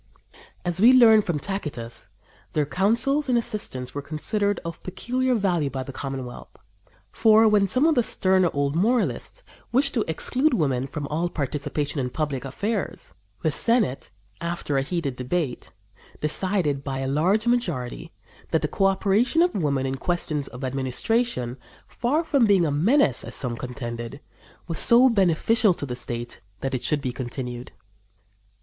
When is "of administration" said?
20.47-21.59